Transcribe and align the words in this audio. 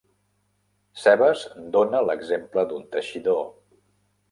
Cebes 1.01 1.43
dóna 1.77 2.03
l'exemple 2.09 2.65
d'un 2.73 2.91
teixidor. 2.97 3.41